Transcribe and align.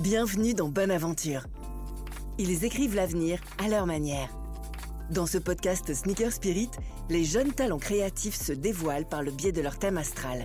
Bienvenue 0.00 0.52
dans 0.52 0.68
Bonne 0.68 0.90
Aventure. 0.90 1.46
Ils 2.36 2.66
écrivent 2.66 2.94
l'avenir 2.94 3.40
à 3.56 3.66
leur 3.66 3.86
manière. 3.86 4.28
Dans 5.10 5.24
ce 5.24 5.38
podcast 5.38 5.94
Sneaker 5.94 6.30
Spirit, 6.30 6.68
les 7.08 7.24
jeunes 7.24 7.54
talents 7.54 7.78
créatifs 7.78 8.34
se 8.34 8.52
dévoilent 8.52 9.08
par 9.08 9.22
le 9.22 9.30
biais 9.30 9.52
de 9.52 9.62
leur 9.62 9.78
thème 9.78 9.96
astral. 9.96 10.44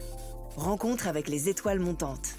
Rencontre 0.55 1.09
avec 1.09 1.27
les 1.27 1.49
étoiles 1.49 1.81
montantes. 1.81 2.37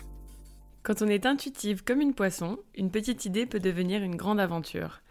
Quand 0.82 1.02
on 1.02 1.06
est 1.06 1.26
intuitive 1.26 1.84
comme 1.84 2.00
une 2.00 2.14
poisson, 2.14 2.58
une 2.74 2.90
petite 2.90 3.26
idée 3.26 3.44
peut 3.44 3.60
devenir 3.60 4.02
une 4.02 4.16
grande 4.16 4.40
aventure. 4.40 5.02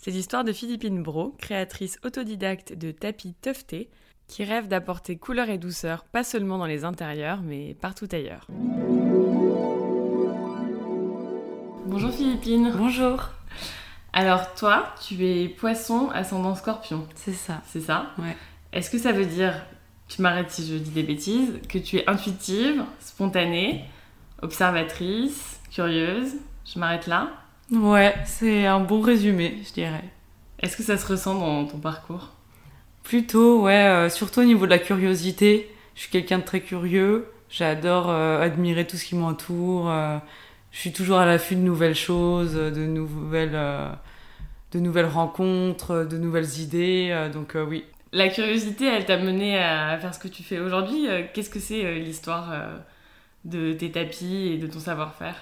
C'est 0.00 0.10
l'histoire 0.10 0.44
de 0.44 0.54
Philippine 0.54 1.02
Bro, 1.02 1.34
créatrice 1.38 1.98
autodidacte 2.02 2.72
de 2.72 2.92
tapis 2.92 3.34
tuftés, 3.42 3.90
qui 4.26 4.44
rêve 4.44 4.68
d'apporter 4.68 5.16
couleur 5.16 5.50
et 5.50 5.58
douceur 5.58 6.04
pas 6.04 6.24
seulement 6.24 6.56
dans 6.56 6.64
les 6.64 6.84
intérieurs, 6.84 7.42
mais 7.42 7.74
partout 7.74 8.08
ailleurs. 8.10 8.46
Bonjour 11.86 12.10
Philippine. 12.12 12.72
Bonjour. 12.76 13.28
Alors 14.12 14.54
toi, 14.54 14.94
tu 15.06 15.24
es 15.26 15.48
poisson 15.48 16.10
ascendant 16.14 16.54
scorpion. 16.54 17.06
C'est 17.14 17.32
ça. 17.32 17.62
C'est 17.66 17.80
ça 17.80 18.10
Ouais. 18.18 18.36
Est-ce 18.72 18.90
que 18.90 18.98
ça 18.98 19.12
veut 19.12 19.26
dire, 19.26 19.54
tu 20.08 20.22
m'arrêtes 20.22 20.50
si 20.50 20.66
je 20.66 20.76
dis 20.76 20.90
des 20.90 21.02
bêtises, 21.02 21.60
que 21.68 21.78
tu 21.78 21.96
es 21.98 22.08
intuitive, 22.08 22.82
spontanée, 23.00 23.84
observatrice, 24.42 25.60
curieuse? 25.70 26.34
Je 26.64 26.78
m'arrête 26.78 27.06
là. 27.06 27.28
Ouais, 27.70 28.14
c'est 28.24 28.66
un 28.66 28.80
bon 28.80 29.00
résumé, 29.00 29.58
je 29.66 29.72
dirais. 29.72 30.04
Est-ce 30.60 30.76
que 30.76 30.82
ça 30.82 30.96
se 30.96 31.06
ressent 31.06 31.34
dans 31.34 31.64
ton 31.66 31.78
parcours? 31.78 32.30
Plutôt, 33.02 33.62
ouais, 33.62 33.72
euh, 33.86 34.08
surtout 34.08 34.40
au 34.40 34.44
niveau 34.44 34.66
de 34.66 34.70
la 34.70 34.78
curiosité. 34.78 35.74
Je 35.94 36.02
suis 36.02 36.10
quelqu'un 36.10 36.38
de 36.38 36.44
très 36.44 36.60
curieux. 36.60 37.26
J'adore 37.50 38.08
euh, 38.08 38.40
admirer 38.40 38.86
tout 38.86 38.96
ce 38.96 39.04
qui 39.04 39.16
m'entoure. 39.16 39.90
euh, 39.90 40.18
je 40.72 40.78
suis 40.78 40.92
toujours 40.92 41.18
à 41.18 41.26
l'affût 41.26 41.54
de 41.54 41.60
nouvelles 41.60 41.94
choses, 41.94 42.54
de 42.54 42.86
nouvelles, 42.86 43.54
euh, 43.54 43.92
de 44.72 44.80
nouvelles 44.80 45.06
rencontres, 45.06 46.06
de 46.10 46.16
nouvelles 46.16 46.58
idées. 46.58 47.10
euh, 47.12 47.28
donc 47.30 47.54
euh, 47.54 47.64
oui. 47.64 47.84
La 48.12 48.28
curiosité, 48.28 48.86
elle 48.86 49.04
t'a 49.04 49.18
mené 49.18 49.58
à 49.58 49.96
faire 49.98 50.14
ce 50.14 50.18
que 50.18 50.28
tu 50.28 50.42
fais 50.42 50.58
aujourd'hui. 50.58 51.06
Qu'est-ce 51.32 51.48
que 51.48 51.60
c'est 51.60 51.94
l'histoire 51.94 52.52
de 53.46 53.72
tes 53.72 53.90
tapis 53.90 54.50
et 54.52 54.58
de 54.58 54.66
ton 54.66 54.80
savoir-faire? 54.80 55.34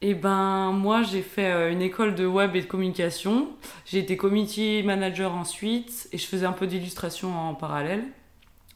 Eh 0.00 0.14
ben, 0.14 0.72
moi, 0.72 1.02
j'ai 1.02 1.20
fait 1.20 1.70
une 1.70 1.82
école 1.82 2.14
de 2.14 2.24
web 2.24 2.56
et 2.56 2.62
de 2.62 2.66
communication. 2.66 3.50
J'ai 3.84 3.98
été 3.98 4.16
community 4.16 4.82
manager 4.82 5.34
ensuite 5.34 6.08
et 6.12 6.18
je 6.18 6.24
faisais 6.24 6.46
un 6.46 6.52
peu 6.52 6.66
d'illustration 6.66 7.36
en 7.36 7.54
parallèle. 7.54 8.04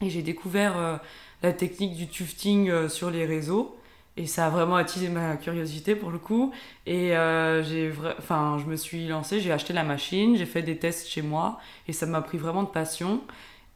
Et 0.03 0.11
j'ai 0.11 0.21
découvert 0.21 1.01
la 1.43 1.53
technique 1.55 1.97
du 1.97 2.07
tufting 2.07 2.91
sur 2.91 3.11
les 3.11 3.25
réseaux. 3.25 3.78
Et 4.19 4.27
ça 4.27 4.47
a 4.47 4.51
vraiment 4.51 4.75
attisé 4.75 5.09
ma 5.09 5.37
curiosité 5.37 5.95
pour 5.95 6.11
le 6.11 6.19
coup. 6.19 6.53
Et 6.87 7.17
euh, 7.17 7.63
j'ai 7.63 7.93
enfin, 8.19 8.59
je 8.59 8.67
me 8.67 8.75
suis 8.75 9.07
lancée, 9.07 9.41
j'ai 9.41 9.53
acheté 9.53 9.73
la 9.73 9.85
machine, 9.85 10.37
j'ai 10.37 10.45
fait 10.45 10.63
des 10.63 10.77
tests 10.77 11.07
chez 11.09 11.23
moi 11.23 11.61
et 11.87 11.93
ça 11.93 12.05
m'a 12.05 12.21
pris 12.21 12.37
vraiment 12.37 12.65
de 12.65 12.69
passion. 12.69 13.23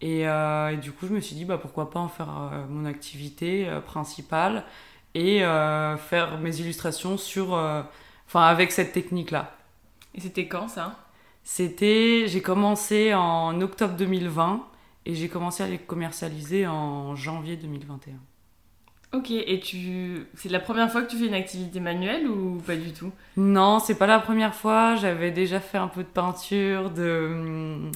Et, 0.03 0.29
euh, 0.29 0.71
et 0.71 0.77
du 0.79 0.91
coup, 0.91 1.07
je 1.07 1.13
me 1.13 1.21
suis 1.21 1.37
dit, 1.37 1.45
bah, 1.45 1.59
pourquoi 1.59 1.91
pas 1.91 2.01
en 2.01 2.09
faire 2.09 2.29
euh, 2.29 2.65
mon 2.69 2.87
activité 2.87 3.69
euh, 3.69 3.81
principale 3.81 4.65
et 5.15 5.41
faire 5.41 6.39
mes 6.41 6.59
illustrations 6.59 7.19
sur, 7.19 7.53
enfin, 7.53 8.43
avec 8.45 8.73
cette 8.73 8.93
technique-là. 8.93 9.55
Et 10.15 10.23
c'était 10.23 10.49
quand 10.49 10.69
ça? 10.69 10.99
C'était, 11.45 12.25
j'ai 12.29 12.41
commencé 12.41 13.13
en 13.13 13.61
octobre 13.61 13.95
2020 13.95 14.67
et 15.05 15.15
j'ai 15.15 15.29
commencé 15.29 15.63
à 15.63 15.67
les 15.67 15.77
commercialiser 15.77 16.67
en 16.67 17.15
janvier 17.15 17.57
2021. 17.57 18.15
Ok, 19.13 19.31
et 19.31 19.61
tu... 19.61 20.27
c'est 20.35 20.49
la 20.49 20.61
première 20.61 20.91
fois 20.91 21.03
que 21.03 21.11
tu 21.11 21.19
fais 21.19 21.27
une 21.27 21.35
activité 21.35 21.81
manuelle 21.81 22.27
ou 22.29 22.63
pas 22.67 22.77
du 22.77 22.93
tout? 22.93 23.13
Non, 23.37 23.79
c'est 23.79 23.97
pas 23.97 24.07
la 24.07 24.19
première 24.19 24.55
fois. 24.55 24.97
J'avais 24.97 25.31
déjà 25.31 25.61
fait 25.61 25.79
un 25.79 25.89
peu 25.89 26.03
de 26.03 26.09
peinture, 26.09 26.91
de, 26.91 27.91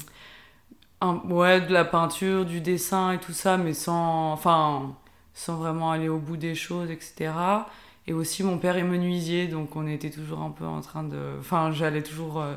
ouais, 1.25 1.61
de 1.61 1.73
la 1.73 1.85
peinture, 1.85 2.45
du 2.45 2.61
dessin 2.61 3.13
et 3.13 3.19
tout 3.19 3.33
ça, 3.33 3.57
mais 3.57 3.73
sans, 3.75 4.33
enfin, 4.33 4.95
sans 5.35 5.57
vraiment 5.57 5.91
aller 5.91 6.09
au 6.09 6.19
bout 6.19 6.37
des 6.37 6.55
choses, 6.55 6.91
etc. 6.91 7.33
Et 8.07 8.13
aussi, 8.13 8.43
mon 8.43 8.59
père 8.59 8.77
est 8.77 8.83
menuisier, 8.85 9.49
donc 9.49 9.75
on 9.75 9.87
était 9.87 10.11
toujours 10.11 10.41
un 10.43 10.51
peu 10.51 10.65
en 10.65 10.81
train 10.81 11.03
de, 11.03 11.37
enfin, 11.41 11.73
j'allais 11.73 12.03
toujours 12.03 12.41
euh, 12.41 12.55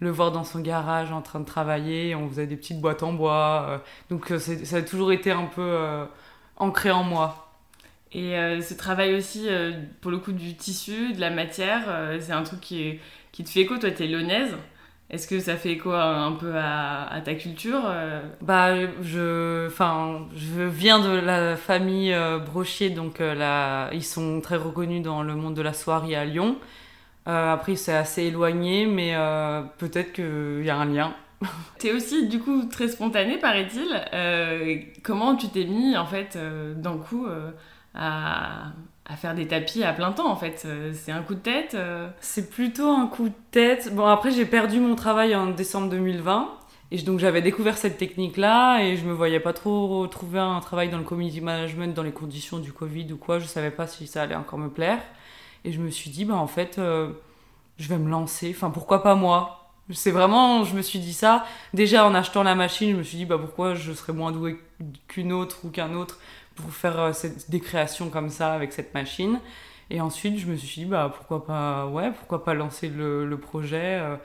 le 0.00 0.10
voir 0.10 0.32
dans 0.32 0.44
son 0.44 0.60
garage 0.60 1.12
en 1.12 1.22
train 1.22 1.40
de 1.40 1.44
travailler. 1.44 2.14
On 2.14 2.28
faisait 2.28 2.46
des 2.46 2.56
petites 2.56 2.80
boîtes 2.80 3.02
en 3.02 3.12
bois, 3.12 3.66
euh, 3.68 3.78
donc 4.10 4.30
euh, 4.32 4.38
ça 4.38 4.76
a 4.76 4.82
toujours 4.82 5.12
été 5.12 5.30
un 5.32 5.46
peu 5.46 6.06
ancré 6.56 6.90
en 6.90 7.04
moi. 7.04 7.51
Et 8.14 8.36
euh, 8.38 8.60
ce 8.60 8.74
travail 8.74 9.14
aussi, 9.14 9.46
euh, 9.48 9.72
pour 10.00 10.10
le 10.10 10.18
coup, 10.18 10.32
du 10.32 10.54
tissu, 10.54 11.12
de 11.14 11.20
la 11.20 11.30
matière, 11.30 11.84
euh, 11.88 12.18
c'est 12.20 12.32
un 12.32 12.42
truc 12.42 12.60
qui, 12.60 12.82
est- 12.82 13.00
qui 13.32 13.42
te 13.44 13.48
fait 13.50 13.60
écho. 13.60 13.78
Toi, 13.78 13.90
t'es 13.90 14.06
lyonnaise. 14.06 14.54
Est-ce 15.10 15.26
que 15.28 15.40
ça 15.40 15.56
fait 15.56 15.72
écho 15.72 15.92
un, 15.92 16.26
un 16.26 16.32
peu 16.32 16.52
à, 16.56 17.04
à 17.10 17.20
ta 17.20 17.34
culture 17.34 17.82
Bah, 18.40 18.74
je, 19.02 19.66
enfin, 19.66 20.26
je 20.34 20.62
viens 20.62 21.00
de 21.00 21.10
la 21.10 21.54
famille 21.56 22.14
Brochier, 22.46 22.88
donc 22.90 23.18
là, 23.18 23.90
ils 23.92 24.04
sont 24.04 24.40
très 24.40 24.56
reconnus 24.56 25.02
dans 25.02 25.22
le 25.22 25.34
monde 25.34 25.54
de 25.54 25.60
la 25.62 25.74
soirée 25.74 26.16
à 26.16 26.24
Lyon. 26.24 26.56
Après, 27.26 27.76
c'est 27.76 27.94
assez 27.94 28.24
éloigné, 28.24 28.86
mais 28.86 29.14
peut-être 29.78 30.12
qu'il 30.14 30.64
y 30.64 30.70
a 30.70 30.76
un 30.76 30.86
lien. 30.86 31.14
T'es 31.78 31.92
aussi, 31.92 32.28
du 32.28 32.38
coup, 32.40 32.64
très 32.70 32.88
spontanée, 32.88 33.38
paraît-il. 33.38 33.88
Comment 35.02 35.36
tu 35.36 35.48
t'es 35.48 35.64
mis, 35.64 35.96
en 35.96 36.06
fait, 36.06 36.38
d'un 36.76 36.96
coup, 36.98 37.26
à, 37.94 38.72
faire 39.16 39.34
des 39.34 39.46
tapis 39.46 39.84
à 39.84 39.92
plein 39.92 40.12
temps, 40.12 40.30
en 40.30 40.36
fait 40.36 40.62
Euh, 40.66 40.92
C'est 40.94 41.12
un 41.12 41.22
coup 41.22 41.34
de 41.34 41.40
tête 41.40 41.74
euh 41.74 42.08
C'est 42.20 42.50
plutôt 42.50 42.88
un 42.90 43.06
coup 43.06 43.28
de 43.28 43.34
tête. 43.50 43.94
Bon, 43.94 44.06
après, 44.06 44.30
j'ai 44.30 44.46
perdu 44.46 44.80
mon 44.80 44.94
travail 44.94 45.34
en 45.34 45.46
décembre 45.48 45.88
2020. 45.90 46.48
Et 46.90 46.98
donc, 46.98 47.18
j'avais 47.18 47.40
découvert 47.40 47.78
cette 47.78 47.96
technique-là 47.96 48.80
et 48.82 48.96
je 48.96 49.06
me 49.06 49.12
voyais 49.12 49.40
pas 49.40 49.54
trop 49.54 50.06
trouver 50.08 50.40
un 50.40 50.60
travail 50.60 50.90
dans 50.90 50.98
le 50.98 51.04
community 51.04 51.40
management 51.40 51.94
dans 51.94 52.02
les 52.02 52.12
conditions 52.12 52.58
du 52.58 52.72
Covid 52.72 53.12
ou 53.12 53.16
quoi. 53.16 53.38
Je 53.38 53.46
savais 53.46 53.70
pas 53.70 53.86
si 53.86 54.06
ça 54.06 54.22
allait 54.22 54.34
encore 54.34 54.58
me 54.58 54.68
plaire. 54.68 55.00
Et 55.64 55.72
je 55.72 55.80
me 55.80 55.90
suis 55.90 56.10
dit, 56.10 56.24
bah, 56.24 56.34
en 56.34 56.46
fait, 56.46 56.78
euh, 56.78 57.10
je 57.78 57.88
vais 57.88 57.98
me 57.98 58.10
lancer. 58.10 58.52
Enfin, 58.54 58.70
pourquoi 58.70 59.02
pas 59.02 59.14
moi? 59.14 59.70
C'est 59.90 60.10
vraiment, 60.10 60.64
je 60.64 60.74
me 60.74 60.82
suis 60.82 60.98
dit 60.98 61.12
ça. 61.12 61.44
Déjà, 61.74 62.06
en 62.06 62.14
achetant 62.14 62.42
la 62.42 62.54
machine, 62.54 62.90
je 62.92 62.96
me 62.96 63.02
suis 63.02 63.18
dit, 63.18 63.24
bah, 63.26 63.38
pourquoi 63.38 63.74
je 63.74 63.92
serais 63.92 64.12
moins 64.12 64.32
douée 64.32 64.58
qu'une 65.08 65.32
autre 65.32 65.60
ou 65.64 65.70
qu'un 65.70 65.94
autre? 65.94 66.18
Pour 66.56 66.72
faire 66.72 66.98
euh, 67.00 67.12
cette- 67.12 67.50
des 67.50 67.60
créations 67.60 68.10
comme 68.10 68.28
ça 68.30 68.52
avec 68.54 68.72
cette 68.72 68.94
machine. 68.94 69.40
Et 69.90 70.00
ensuite, 70.00 70.38
je 70.38 70.46
me 70.46 70.56
suis 70.56 70.82
dit, 70.82 70.86
bah, 70.86 71.12
pourquoi 71.14 71.44
pas, 71.46 71.86
ouais, 71.86 72.10
pourquoi 72.12 72.44
pas 72.44 72.54
lancer 72.54 72.88
le, 72.88 73.26
le 73.26 73.38
projet. 73.38 73.98
euh. 74.00 74.16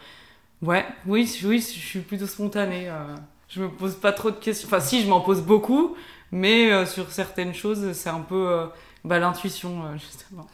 ouais, 0.61 0.85
oui, 1.05 1.29
oui, 1.45 1.59
je 1.59 1.79
suis 1.79 1.99
plutôt 2.01 2.27
spontanée. 2.27 2.89
euh. 2.89 3.15
Je 3.49 3.61
me 3.63 3.69
pose 3.69 3.95
pas 3.95 4.11
trop 4.13 4.31
de 4.31 4.35
questions. 4.37 4.67
Enfin, 4.67 4.79
si, 4.81 5.01
je 5.03 5.09
m'en 5.09 5.21
pose 5.21 5.41
beaucoup, 5.41 5.95
mais 6.31 6.71
euh, 6.71 6.85
sur 6.85 7.11
certaines 7.11 7.53
choses, 7.53 7.93
c'est 7.93 8.09
un 8.09 8.21
peu 8.21 8.67
bah, 9.05 9.19
l'intuition, 9.19 9.97
justement. 9.97 10.47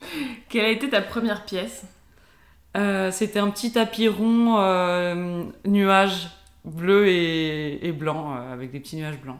Quelle 0.48 0.64
a 0.64 0.70
été 0.70 0.88
ta 0.90 1.02
première 1.02 1.44
pièce? 1.44 1.84
C'était 3.10 3.38
un 3.38 3.50
petit 3.50 3.72
tapis 3.72 4.08
rond, 4.08 4.56
nuage 5.64 6.28
bleu 6.64 7.06
et, 7.08 7.86
et 7.86 7.92
blanc, 7.92 8.34
avec 8.52 8.70
des 8.70 8.80
petits 8.80 8.96
nuages 8.96 9.18
blancs. 9.20 9.38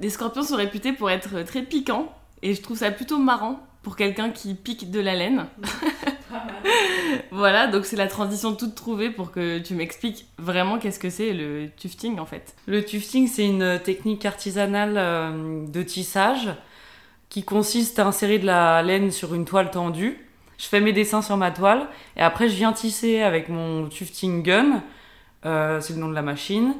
Les 0.00 0.10
scorpions 0.10 0.42
sont 0.42 0.56
réputés 0.56 0.92
pour 0.92 1.10
être 1.10 1.42
très 1.42 1.62
piquants, 1.62 2.12
et 2.42 2.54
je 2.54 2.62
trouve 2.62 2.78
ça 2.78 2.90
plutôt 2.90 3.18
marrant 3.18 3.60
pour 3.82 3.96
quelqu'un 3.96 4.30
qui 4.30 4.54
pique 4.54 4.90
de 4.90 5.00
la 5.00 5.14
laine. 5.14 5.46
voilà, 7.30 7.66
donc 7.66 7.84
c'est 7.84 7.96
la 7.96 8.06
transition 8.06 8.54
toute 8.54 8.74
trouvée 8.74 9.10
pour 9.10 9.32
que 9.32 9.58
tu 9.58 9.74
m'expliques 9.74 10.26
vraiment 10.38 10.78
qu'est-ce 10.78 11.00
que 11.00 11.10
c'est 11.10 11.32
le 11.32 11.68
tufting 11.76 12.18
en 12.18 12.26
fait. 12.26 12.54
Le 12.66 12.84
tufting, 12.84 13.26
c'est 13.26 13.46
une 13.46 13.80
technique 13.80 14.24
artisanale 14.24 14.94
euh, 14.96 15.66
de 15.66 15.82
tissage 15.82 16.50
qui 17.28 17.42
consiste 17.42 17.98
à 17.98 18.06
insérer 18.06 18.38
de 18.38 18.46
la 18.46 18.82
laine 18.82 19.10
sur 19.10 19.34
une 19.34 19.44
toile 19.44 19.70
tendue. 19.70 20.18
Je 20.58 20.66
fais 20.66 20.80
mes 20.80 20.92
dessins 20.92 21.22
sur 21.22 21.36
ma 21.36 21.50
toile 21.50 21.88
et 22.16 22.20
après 22.20 22.48
je 22.48 22.54
viens 22.54 22.72
tisser 22.72 23.22
avec 23.22 23.48
mon 23.48 23.88
tufting 23.88 24.42
gun, 24.42 24.82
euh, 25.44 25.80
c'est 25.80 25.94
le 25.94 25.98
nom 25.98 26.08
de 26.08 26.14
la 26.14 26.22
machine, 26.22 26.74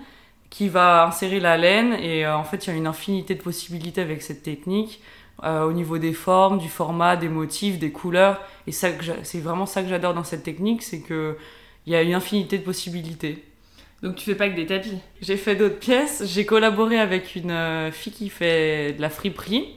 qui 0.52 0.68
va 0.68 1.06
insérer 1.06 1.40
la 1.40 1.56
laine 1.56 1.94
et 1.94 2.26
euh, 2.26 2.36
en 2.36 2.44
fait 2.44 2.66
il 2.66 2.70
y 2.70 2.72
a 2.74 2.76
une 2.76 2.86
infinité 2.86 3.34
de 3.34 3.42
possibilités 3.42 4.02
avec 4.02 4.20
cette 4.20 4.42
technique 4.42 5.00
euh, 5.44 5.64
au 5.64 5.72
niveau 5.72 5.96
des 5.96 6.12
formes, 6.12 6.58
du 6.58 6.68
format, 6.68 7.16
des 7.16 7.30
motifs, 7.30 7.78
des 7.78 7.90
couleurs 7.90 8.38
et 8.66 8.72
ça 8.72 8.88
c'est 9.22 9.40
vraiment 9.40 9.66
ça 9.66 9.82
que 9.82 9.88
j'adore 9.88 10.12
dans 10.12 10.24
cette 10.24 10.42
technique, 10.42 10.82
c'est 10.82 11.00
que 11.00 11.38
il 11.86 11.92
y 11.92 11.96
a 11.96 12.02
une 12.02 12.14
infinité 12.14 12.58
de 12.58 12.62
possibilités. 12.62 13.42
Donc 14.02 14.16
tu 14.16 14.24
fais 14.24 14.34
pas 14.34 14.48
que 14.48 14.56
des 14.56 14.66
tapis? 14.66 14.98
J'ai 15.20 15.36
fait 15.36 15.54
d'autres 15.54 15.78
pièces. 15.78 16.24
J'ai 16.26 16.44
collaboré 16.44 16.98
avec 16.98 17.36
une 17.36 17.50
euh, 17.50 17.92
fille 17.92 18.12
qui 18.12 18.28
fait 18.28 18.94
de 18.94 19.00
la 19.00 19.10
friperie. 19.10 19.76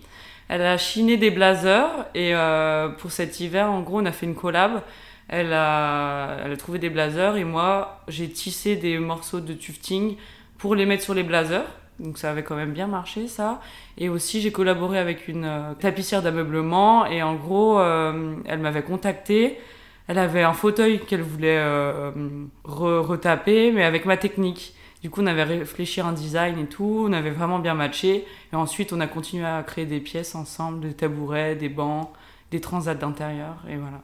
Elle 0.49 0.63
a 0.63 0.77
chiné 0.77 1.17
des 1.17 1.31
blazers 1.31 2.07
et 2.13 2.35
euh, 2.35 2.89
pour 2.89 3.11
cet 3.11 3.39
hiver, 3.39 3.71
en 3.71 3.81
gros, 3.81 4.01
on 4.01 4.05
a 4.05 4.11
fait 4.11 4.25
une 4.25 4.35
collab. 4.35 4.81
Elle 5.27 5.53
a, 5.53 6.37
elle 6.43 6.51
a 6.51 6.57
trouvé 6.57 6.77
des 6.77 6.89
blazers 6.89 7.37
et 7.37 7.43
moi, 7.43 8.03
j'ai 8.07 8.29
tissé 8.29 8.75
des 8.75 8.99
morceaux 8.99 9.39
de 9.39 9.53
tufting 9.53 10.17
pour 10.57 10.75
les 10.75 10.85
mettre 10.85 11.03
sur 11.03 11.13
les 11.13 11.23
blazers. 11.23 11.65
Donc 11.99 12.17
ça 12.17 12.31
avait 12.31 12.43
quand 12.43 12.55
même 12.55 12.73
bien 12.73 12.87
marché 12.87 13.27
ça. 13.27 13.61
Et 13.97 14.09
aussi 14.09 14.41
j'ai 14.41 14.51
collaboré 14.51 14.99
avec 14.99 15.27
une 15.27 15.45
euh, 15.45 15.73
tapissière 15.73 16.21
d'ameublement 16.21 17.05
et 17.05 17.23
en 17.23 17.35
gros 17.35 17.79
euh, 17.79 18.35
elle 18.45 18.59
m'avait 18.59 18.83
contacté 18.83 19.57
Elle 20.07 20.19
avait 20.19 20.43
un 20.43 20.53
fauteuil 20.53 20.99
qu'elle 20.99 21.21
voulait 21.21 21.57
euh, 21.57 22.11
retaper, 22.63 23.71
mais 23.71 23.83
avec 23.83 24.05
ma 24.05 24.17
technique. 24.17 24.75
Du 25.01 25.09
coup, 25.09 25.21
on 25.21 25.27
avait 25.27 25.43
réfléchi 25.43 26.01
un 26.01 26.13
design 26.13 26.57
et 26.59 26.65
tout, 26.65 27.05
on 27.07 27.13
avait 27.13 27.29
vraiment 27.29 27.59
bien 27.59 27.75
matché. 27.75 28.25
Et 28.51 28.55
ensuite, 28.55 28.91
on 28.91 28.99
a 28.99 29.07
continué 29.07 29.45
à 29.45 29.61
créer 29.63 29.85
des 29.85 29.99
pièces 29.99 30.35
ensemble, 30.35 30.79
des 30.81 30.93
tabourets, 30.93 31.55
des 31.55 31.69
bancs, 31.69 32.09
des 32.51 32.59
transats 32.59 32.95
d'intérieur, 32.95 33.55
et 33.69 33.77
voilà. 33.77 34.01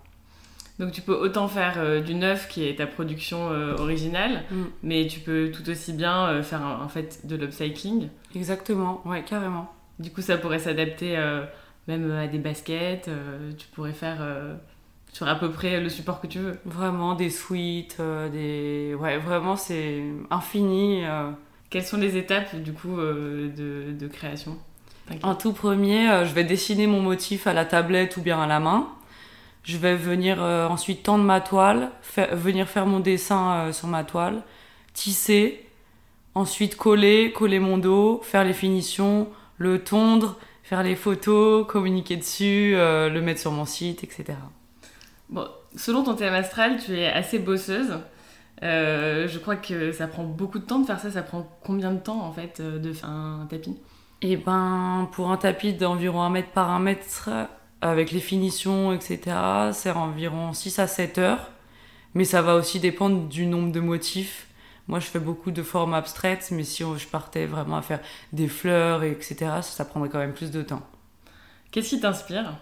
Donc 0.82 0.94
tu 0.94 1.02
peux 1.02 1.14
autant 1.14 1.48
faire 1.48 1.76
euh, 1.78 2.02
du 2.02 2.16
neuf 2.16 2.48
qui 2.48 2.68
est 2.68 2.80
ta 2.80 2.88
production 2.88 3.52
euh, 3.52 3.76
originale, 3.78 4.42
mm. 4.50 4.64
mais 4.82 5.06
tu 5.06 5.20
peux 5.20 5.52
tout 5.54 5.70
aussi 5.70 5.94
bien 5.94 6.26
euh, 6.26 6.42
faire 6.42 6.64
en 6.64 6.88
fait 6.88 7.28
de 7.28 7.36
l'upcycling. 7.36 8.10
Exactement, 8.36 9.00
ouais, 9.06 9.24
carrément. 9.24 9.72
Du 10.00 10.10
coup, 10.10 10.22
ça 10.22 10.38
pourrait 10.38 10.58
s'adapter 10.58 11.16
même 11.88 12.12
à 12.12 12.26
des 12.26 12.40
baskets. 12.40 13.08
tu 13.56 13.68
pourrais 13.68 13.92
faire 13.92 14.18
sur 15.14 15.28
à 15.28 15.36
peu 15.36 15.52
près 15.52 15.80
le 15.80 15.90
support 15.90 16.20
que 16.20 16.26
tu 16.26 16.40
veux. 16.40 16.58
Vraiment 16.66 17.14
des 17.14 17.30
suites, 17.30 18.02
des 18.32 18.96
ouais, 19.00 19.20
vraiment 19.20 19.56
c'est 19.56 20.02
infini. 20.32 21.04
Quelles 21.70 21.84
sont 21.84 21.98
les 21.98 22.18
étapes 22.18 22.56
du 22.56 22.74
coup 22.74 22.98
de, 22.98 23.92
de 23.92 24.08
création? 24.08 24.58
En 25.22 25.36
tout 25.36 25.54
premier, 25.54 26.26
je 26.26 26.34
vais 26.34 26.46
dessiner 26.46 26.88
mon 26.88 27.02
motif 27.02 27.46
à 27.46 27.54
la 27.54 27.66
tablette 27.66 28.18
ou 28.18 28.22
bien 28.22 28.42
à 28.42 28.48
la 28.48 28.60
main. 28.60 28.88
Je 29.64 29.78
vais 29.78 29.96
venir 29.96 30.42
euh, 30.42 30.68
ensuite 30.68 31.04
tendre 31.04 31.24
ma 31.24 31.40
toile, 31.40 31.92
venir 32.32 32.68
faire 32.68 32.88
mon 32.88 33.00
dessin 33.00 33.54
euh, 33.54 33.72
sur 33.72 33.88
ma 33.88 34.04
toile, 34.04 34.42
tisser, 34.94 35.68
ensuite 36.34 36.76
coller, 36.76 37.32
coller 37.32 37.60
mon 37.60 37.78
dos, 37.78 38.22
faire 38.24 38.44
les 38.44 38.54
finitions, 38.54 39.28
le 39.58 39.84
tondre, 39.84 40.40
faire 40.64 40.82
les 40.82 40.96
photos, 40.96 41.68
communiquer 41.68 42.18
dessus, 42.18 42.74
euh, 42.76 43.10
le 43.10 43.22
mettre 43.22 43.40
sur 43.40 43.52
mon 43.52 43.66
site, 43.66 44.04
etc. 44.04 44.34
Bon, 45.30 45.48
selon 45.76 46.04
ton 46.04 46.16
thème 46.16 46.34
astral, 46.34 46.78
tu 46.84 46.98
es 46.98 47.08
assez 47.08 47.38
bosseuse. 47.38 48.00
je 48.64 49.38
crois 49.38 49.58
que 49.58 49.92
ça 49.92 50.08
prend 50.08 50.24
beaucoup 50.24 50.58
de 50.58 50.66
temps 50.66 50.80
de 50.80 50.88
faire 50.88 51.00
ça. 51.00 51.12
Ça 51.12 51.22
prend 51.22 51.48
combien 51.64 51.92
de 51.92 52.00
temps 52.00 52.22
en 52.22 52.32
fait 52.32 52.62
de 52.62 52.94
faire 52.94 53.10
un 53.10 53.46
tapis? 53.48 53.78
Eh 54.24 54.38
ben, 54.38 55.08
pour 55.14 55.32
un 55.32 55.38
tapis 55.38 55.74
d'environ 55.74 56.24
un 56.24 56.30
mètre 56.30 56.50
par 56.50 56.70
un 56.72 56.80
mètre, 56.80 57.30
avec 57.82 58.12
les 58.12 58.20
finitions, 58.20 58.94
etc., 58.94 59.20
c'est 59.74 59.92
environ 59.92 60.54
6 60.54 60.80
à 60.80 60.88
7 60.88 61.18
heures. 61.18 61.52
Mais 62.14 62.26
ça 62.26 62.42
va 62.42 62.56
aussi 62.56 62.80
dépendre 62.80 63.28
du 63.28 63.46
nombre 63.46 63.72
de 63.72 63.80
motifs. 63.80 64.48
Moi, 64.88 65.00
je 65.00 65.06
fais 65.06 65.20
beaucoup 65.20 65.52
de 65.52 65.64
formes 65.64 65.94
abstraites, 65.94 66.50
mais 66.52 66.64
si 66.64 66.84
je 66.84 67.08
partais 67.08 67.46
vraiment 67.46 67.78
à 67.78 67.82
faire 67.82 68.02
des 68.34 68.48
fleurs, 68.48 69.04
etc., 69.04 69.62
ça, 69.62 69.86
prendrait 69.86 70.10
quand 70.10 70.20
même 70.20 70.34
plus 70.34 70.52
de 70.52 70.62
temps. 70.62 70.82
Qu'est-ce 71.72 71.90
qui 71.90 72.00
t'inspire? 72.02 72.58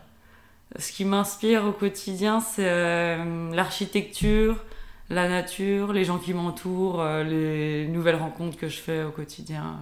Ce 0.77 0.92
qui 0.92 1.06
m'inspire 1.06 1.65
au 1.65 1.72
quotidien, 1.72 2.42
c'est 2.42 2.69
euh, 2.69 3.51
l'architecture, 3.51 4.63
la 5.10 5.27
nature, 5.27 5.94
les 5.94 6.06
gens 6.06 6.19
qui 6.19 6.33
m'entourent, 6.33 7.01
euh, 7.01 7.24
les 7.24 7.88
nouvelles 7.88 8.18
rencontres 8.18 8.57
que 8.57 8.68
je 8.68 8.77
fais 8.77 9.04
au 9.04 9.10
quotidien. 9.10 9.77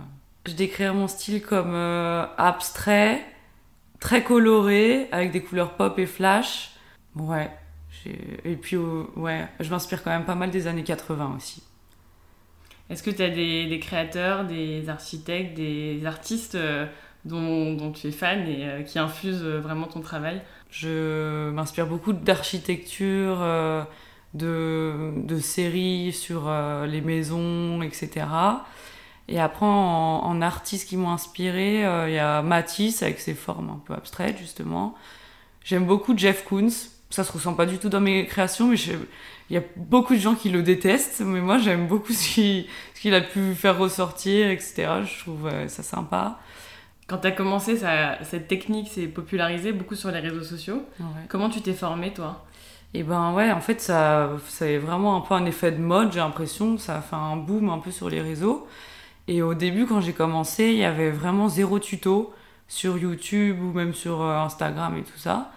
Je 0.45 0.53
décrirais 0.53 0.93
mon 0.93 1.09
style 1.09 1.41
comme 1.41 1.73
euh, 1.73 2.25
abstrait, 2.37 3.21
très 3.99 4.23
coloré, 4.23 5.07
avec 5.11 5.31
des 5.31 5.41
couleurs 5.41 5.73
pop 5.73 5.97
et 5.99 6.05
flash. 6.05 6.71
Ouais. 7.15 7.49
Et 8.45 8.55
puis, 8.55 8.77
ouais, 8.77 9.47
je 9.59 9.69
m'inspire 9.69 10.03
quand 10.03 10.11
même 10.11 10.25
pas 10.25 10.35
mal 10.35 10.51
des 10.51 10.67
années 10.67 10.83
80 10.83 11.35
aussi. 11.35 11.63
Est-ce 12.89 13.03
que 13.03 13.11
tu 13.11 13.21
as 13.21 13.29
des, 13.29 13.79
créateurs, 13.81 14.45
des 14.45 14.87
architectes, 14.87 15.55
des 15.55 16.05
artistes 16.05 16.55
euh, 16.55 16.85
dont, 17.25 17.91
tu 17.91 18.07
es 18.07 18.11
fan 18.11 18.47
et 18.47 18.65
euh, 18.65 18.81
qui 18.83 18.97
infusent 18.97 19.43
euh, 19.43 19.59
vraiment 19.59 19.87
ton 19.87 19.99
travail? 19.99 20.41
Je 20.69 21.49
m'inspire 21.49 21.87
beaucoup 21.87 22.13
d'architecture, 22.13 23.37
de, 24.33 25.13
de, 25.15 25.39
séries 25.39 26.11
sur 26.11 26.51
les 26.85 26.99
maisons, 26.99 27.81
etc. 27.81 28.25
Et 29.29 29.39
après, 29.39 29.65
en, 29.65 30.41
artistes 30.41 30.87
qui 30.87 30.95
m'ont 30.95 31.09
inspiré, 31.09 31.85
euh, 31.85 32.09
il 32.09 32.15
y 32.15 32.19
a 32.19 32.41
Matisse 32.41 33.03
avec 33.03 33.19
ses 33.19 33.33
formes 33.33 33.69
un 33.69 33.81
peu 33.85 33.93
abstraites, 33.93 34.37
justement. 34.37 34.95
J'aime 35.63 35.85
beaucoup 35.85 36.17
Jeff 36.17 36.45
Koons. 36.45 36.69
Ça 37.09 37.23
se 37.23 37.31
ressent 37.31 37.53
pas 37.53 37.65
du 37.65 37.77
tout 37.77 37.89
dans 37.89 38.01
mes 38.01 38.25
créations, 38.25 38.67
mais 38.67 38.77
il 39.49 39.53
y 39.53 39.57
a 39.57 39.63
beaucoup 39.75 40.13
de 40.13 40.19
gens 40.19 40.35
qui 40.35 40.49
le 40.49 40.61
détestent. 40.61 41.21
Mais 41.21 41.41
moi, 41.41 41.57
j'aime 41.57 41.87
beaucoup 41.87 42.13
ce 42.13 42.61
qu'il 43.01 43.13
a 43.13 43.21
pu 43.21 43.53
faire 43.53 43.77
ressortir, 43.77 44.49
etc. 44.49 44.87
Je 45.03 45.19
trouve 45.19 45.47
euh, 45.47 45.67
ça 45.67 45.83
sympa. 45.83 46.39
Quand 47.07 47.17
tu 47.17 47.27
as 47.27 47.31
commencé, 47.31 47.77
ça, 47.77 48.17
cette 48.23 48.47
technique 48.47 48.89
s'est 48.89 49.07
popularisée 49.07 49.71
beaucoup 49.71 49.95
sur 49.95 50.11
les 50.11 50.19
réseaux 50.19 50.43
sociaux. 50.43 50.83
Comment 51.29 51.49
tu 51.49 51.61
t'es 51.61 51.73
formé, 51.73 52.13
toi? 52.13 52.45
Et 52.93 53.03
ben 53.03 53.33
ouais, 53.33 53.51
en 53.51 53.61
fait, 53.61 53.79
ça, 53.79 54.31
c'est 54.47 54.77
vraiment 54.77 55.17
un 55.17 55.21
peu 55.21 55.33
un 55.33 55.45
effet 55.45 55.71
de 55.71 55.77
mode, 55.77 56.11
j'ai 56.11 56.19
l'impression. 56.19 56.77
Ça 56.77 56.97
a 56.97 57.01
fait 57.01 57.15
un 57.15 57.37
boom 57.37 57.69
un 57.69 57.79
peu 57.79 57.91
sur 57.91 58.09
les 58.09 58.21
réseaux. 58.21 58.67
Et 59.27 59.41
au 59.41 59.53
début, 59.53 59.85
quand 59.85 59.99
j'ai 60.01 60.13
commencé, 60.13 60.65
il 60.65 60.77
y 60.77 60.85
avait 60.85 61.11
vraiment 61.11 61.49
zéro 61.49 61.79
tuto 61.79 62.33
sur 62.67 62.97
YouTube 62.97 63.61
ou 63.61 63.73
même 63.73 63.93
sur 63.93 64.21
euh, 64.21 64.37
Instagram 64.37 64.97
et 64.97 65.03
tout 65.03 65.17
ça. 65.17 65.51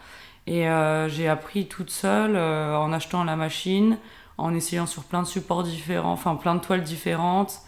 Et 0.46 0.68
euh, 0.68 1.08
j'ai 1.08 1.28
appris 1.28 1.66
toute 1.66 1.90
seule 1.90 2.34
euh, 2.34 2.76
en 2.76 2.92
achetant 2.92 3.22
la 3.24 3.36
machine, 3.36 3.98
en 4.38 4.54
essayant 4.54 4.86
sur 4.86 5.04
plein 5.04 5.22
de 5.22 5.26
supports 5.26 5.62
différents, 5.62 6.12
enfin 6.12 6.34
plein 6.34 6.54
de 6.54 6.60
toiles 6.60 6.82
différentes, 6.82 7.60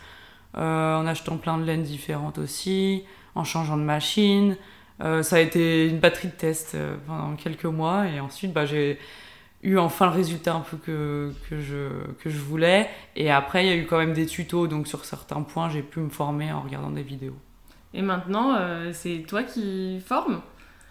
en 0.55 1.07
achetant 1.07 1.39
plein 1.39 1.57
de 1.57 1.65
laines 1.65 1.83
différentes 1.83 2.37
aussi, 2.37 3.05
en 3.35 3.45
changeant 3.45 3.79
de 3.79 3.83
machine. 3.83 4.57
ça 5.01 5.37
a 5.37 5.39
été 5.39 5.89
une 5.89 5.99
batterie 5.99 6.29
de 6.29 6.35
tests 6.35 6.77
pendant 7.07 7.37
quelques 7.37 7.65
mois 7.65 8.07
et 8.07 8.21
ensuite 8.21 8.53
bah, 8.53 8.67
j'ai 8.67 8.99
eu 9.62 9.79
enfin 9.79 10.06
le 10.06 10.12
résultat 10.12 10.55
un 10.55 10.61
peu 10.61 10.76
que, 10.76 11.32
que, 11.49 11.61
je, 11.61 11.88
que 12.23 12.31
je 12.31 12.38
voulais. 12.38 12.88
Et 13.14 13.31
après, 13.31 13.64
il 13.64 13.69
y 13.69 13.73
a 13.73 13.76
eu 13.76 13.87
quand 13.87 13.99
même 13.99 14.12
des 14.12 14.26
tutos, 14.26 14.67
donc 14.67 14.88
sur 14.88 15.05
certains 15.05 15.43
points, 15.43 15.69
j'ai 15.69 15.82
pu 15.82 16.00
me 16.00 16.11
former 16.11 16.53
en 16.53 16.62
regardant 16.62 16.91
des 16.91 17.03
vidéos. 17.03 17.37
Et 17.94 18.03
maintenant, 18.03 18.55
euh, 18.56 18.91
c'est 18.93 19.25
toi 19.26 19.43
qui 19.43 20.00
formes? 20.05 20.41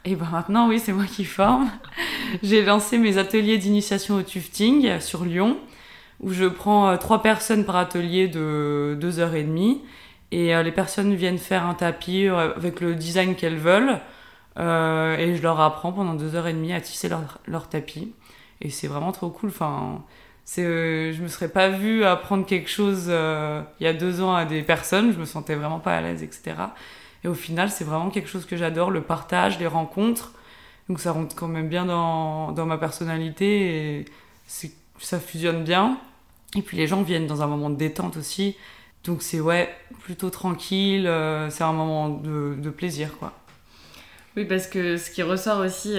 Et 0.06 0.16
ben 0.16 0.28
maintenant, 0.32 0.68
oui, 0.68 0.80
c'est 0.80 0.94
moi 0.94 1.06
qui 1.06 1.26
forme. 1.26 1.70
j'ai 2.44 2.64
lancé 2.64 2.98
mes 2.98 3.18
ateliers 3.18 3.58
d'initiation 3.58 4.16
au 4.16 4.22
tufting 4.22 5.00
sur 5.00 5.26
Lyon, 5.26 5.58
où 6.22 6.32
je 6.32 6.46
prends 6.46 6.90
euh, 6.90 6.98
trois 6.98 7.22
personnes 7.22 7.66
par 7.66 7.76
atelier 7.76 8.28
de 8.28 8.98
deux 9.00 9.20
heures 9.20 9.36
et 9.36 9.44
demie. 9.44 9.82
Et 10.32 10.56
euh, 10.56 10.64
les 10.64 10.72
personnes 10.72 11.14
viennent 11.14 11.38
faire 11.38 11.66
un 11.66 11.74
tapis 11.74 12.28
avec 12.28 12.80
le 12.80 12.96
design 12.96 13.36
qu'elles 13.36 13.58
veulent. 13.58 14.00
et 14.58 15.36
je 15.36 15.42
leur 15.42 15.60
apprends 15.60 15.92
pendant 15.92 16.14
deux 16.14 16.36
heures 16.36 16.48
et 16.48 16.54
demie 16.54 16.74
à 16.74 16.82
tisser 16.82 17.10
leur, 17.10 17.40
leur 17.48 17.68
tapis. 17.68 18.14
Et 18.62 18.70
c'est 18.70 18.88
vraiment 18.88 19.12
trop 19.12 19.30
cool. 19.30 19.50
Enfin, 19.50 20.04
c'est, 20.46 20.64
euh, 20.64 21.14
je 21.14 21.22
me 21.22 21.28
serais 21.28 21.50
pas 21.50 21.70
vue 21.70 22.04
apprendre 22.04 22.46
quelque 22.46 22.70
chose 22.70 23.06
euh, 23.08 23.62
il 23.80 23.84
y 23.84 23.88
a 23.88 23.94
deux 23.94 24.22
ans 24.22 24.34
à 24.36 24.46
des 24.46 24.64
personnes. 24.64 25.14
Je 25.14 25.20
me 25.20 25.26
sentais 25.26 25.56
vraiment 25.56 25.80
pas 25.80 25.96
à 25.96 26.02
l'aise, 26.02 26.24
etc. 26.24 26.56
Et 27.24 27.28
au 27.28 27.34
final, 27.34 27.70
c'est 27.70 27.84
vraiment 27.84 28.10
quelque 28.10 28.30
chose 28.30 28.46
que 28.46 28.58
j'adore, 28.58 28.92
le 28.92 29.02
partage, 29.02 29.60
les 29.60 29.68
rencontres. 29.68 30.34
Donc 30.90 31.00
ça 31.00 31.12
rentre 31.12 31.36
quand 31.36 31.48
même 31.48 31.70
bien 31.70 31.86
dans, 31.86 32.52
dans 32.52 32.66
ma 32.66 32.78
personnalité 32.78 34.00
et 34.00 34.06
ça 34.48 35.20
fusionne 35.20 35.64
bien. 35.64 35.98
Et 36.56 36.62
puis 36.62 36.76
les 36.76 36.88
gens 36.88 37.02
viennent 37.02 37.28
dans 37.28 37.42
un 37.42 37.48
moment 37.48 37.70
de 37.70 37.76
détente 37.76 38.18
aussi. 38.18 38.58
Donc 39.04 39.22
c'est 39.22 39.40
ouais, 39.40 39.74
plutôt 40.02 40.30
tranquille, 40.30 41.08
euh, 41.08 41.50
c'est 41.50 41.64
un 41.64 41.74
moment 41.74 42.10
de, 42.10 42.56
de, 42.56 42.70
plaisir 42.70 43.18
quoi. 43.18 43.34
Oui, 44.38 44.46
parce 44.46 44.68
que 44.68 44.98
ce 44.98 45.10
qui 45.10 45.24
ressort 45.24 45.60
aussi 45.60 45.96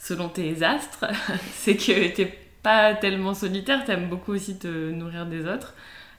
selon 0.00 0.28
tes 0.28 0.62
astres, 0.62 1.06
c'est 1.52 1.76
que 1.76 2.08
t'es 2.08 2.38
pas 2.62 2.94
tellement 2.94 3.34
solitaire, 3.34 3.84
t'aimes 3.84 4.08
beaucoup 4.08 4.32
aussi 4.32 4.58
te 4.58 4.90
nourrir 4.90 5.26
des 5.26 5.46
autres. 5.46 5.74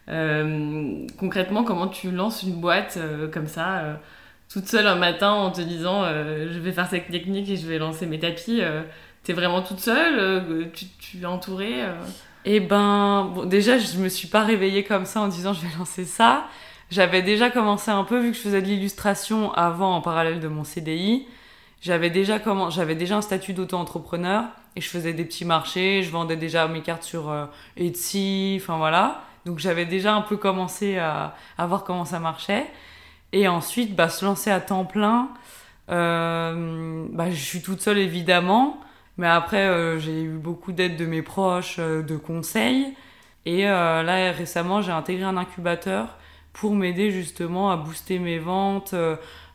Euh, 0.10 1.06
concrètement, 1.18 1.64
comment 1.64 1.88
tu 1.88 2.12
lances 2.12 2.44
une 2.44 2.60
boîte 2.60 2.96
euh, 2.98 3.28
comme 3.28 3.48
ça, 3.48 3.80
euh, 3.80 3.94
toute 4.52 4.68
seule 4.68 4.88
un 4.88 4.96
matin 4.96 5.32
en 5.32 5.52
te 5.52 5.62
disant 5.62 6.04
je 6.04 6.60
vais 6.60 6.74
faire 6.74 6.88
cette 6.90 7.10
technique 7.10 7.50
et 7.50 7.56
je 7.56 7.66
vais 7.68 7.78
lancer 7.78 8.06
mes 8.06 8.20
tapis 8.20 8.62
T'es 9.24 9.32
vraiment 9.32 9.62
toute 9.62 9.80
seule 9.80 10.70
tu, 10.74 10.88
tu, 11.00 11.22
es 11.22 11.26
entourée 11.26 11.76
Eh 12.44 12.60
ben, 12.60 13.32
bon, 13.34 13.46
déjà, 13.46 13.78
je 13.78 13.98
me 13.98 14.10
suis 14.10 14.28
pas 14.28 14.44
réveillée 14.44 14.84
comme 14.84 15.06
ça 15.06 15.22
en 15.22 15.30
disant 15.30 15.54
je 15.54 15.62
vais 15.62 15.78
lancer 15.78 16.04
ça. 16.04 16.48
J'avais 16.90 17.22
déjà 17.22 17.50
commencé 17.50 17.92
un 17.92 18.04
peu, 18.04 18.20
vu 18.20 18.32
que 18.32 18.38
je 18.38 18.42
faisais 18.42 18.62
de 18.62 18.68
l'illustration 18.68 19.54
avant 19.54 19.96
en 19.96 20.02
parallèle 20.02 20.42
de 20.42 20.50
mon 20.50 20.66
CDI. 20.66 21.26
J'avais 21.82 22.10
déjà 22.10 22.40
comment 22.40 22.70
j'avais 22.70 22.96
déjà 22.96 23.18
un 23.18 23.22
statut 23.22 23.54
d'auto-entrepreneur 23.54 24.46
et 24.76 24.82
je 24.82 24.88
faisais 24.88 25.14
des 25.14 25.26
petits 25.26 25.46
marchés, 25.46 26.04
je 26.04 26.12
vendais 26.12 26.38
déjà 26.38 26.68
mes 26.68 26.82
cartes 26.82 27.04
sur 27.04 27.30
euh, 27.30 27.46
Etsy, 27.76 28.60
enfin 28.62 28.78
voilà. 28.78 29.24
Donc 29.46 29.60
j'avais 29.60 29.86
déjà 29.86 30.14
un 30.14 30.22
peu 30.22 30.38
commencé 30.38 30.98
à, 30.98 31.36
à, 31.58 31.66
voir 31.66 31.84
comment 31.84 32.06
ça 32.06 32.20
marchait. 32.20 32.68
Et 33.34 33.48
ensuite, 33.48 33.96
bah, 33.96 34.10
se 34.10 34.24
lancer 34.26 34.52
à 34.52 34.60
temps 34.60 34.86
plein, 34.86 35.30
euh, 35.92 37.06
bah, 37.12 37.30
je 37.30 37.44
suis 37.44 37.62
toute 37.62 37.82
seule 37.82 37.98
évidemment, 37.98 38.80
mais 39.18 39.28
après 39.28 39.68
euh, 39.68 40.00
j'ai 40.00 40.24
eu 40.24 40.38
beaucoup 40.38 40.72
d'aide 40.72 40.98
de 40.98 41.06
mes 41.06 41.22
proches, 41.22 41.78
euh, 41.80 42.02
de 42.02 42.16
conseils. 42.16 42.96
Et 43.46 43.64
là 43.64 44.32
récemment, 44.32 44.84
j'ai 44.84 44.92
intégré 44.92 45.24
un 45.24 45.36
incubateur 45.36 46.18
pour 46.54 46.76
m'aider 46.76 47.10
justement 47.10 47.72
à 47.72 47.76
booster 47.76 48.20
mes 48.20 48.38
ventes, 48.38 48.94